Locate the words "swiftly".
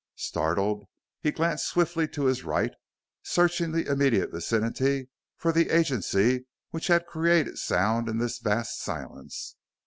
1.67-2.07